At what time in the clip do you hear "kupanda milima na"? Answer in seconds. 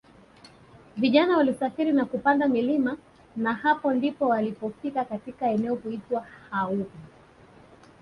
2.05-3.53